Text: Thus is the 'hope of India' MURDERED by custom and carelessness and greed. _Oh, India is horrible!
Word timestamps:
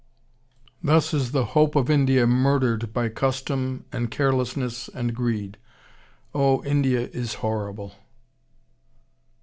Thus 0.81 1.13
is 1.13 1.31
the 1.31 1.45
'hope 1.53 1.75
of 1.75 1.87
India' 1.87 2.25
MURDERED 2.25 2.91
by 2.91 3.07
custom 3.09 3.85
and 3.91 4.09
carelessness 4.09 4.87
and 4.89 5.13
greed. 5.13 5.59
_Oh, 6.33 6.65
India 6.65 7.07
is 7.13 7.35
horrible! 7.45 7.93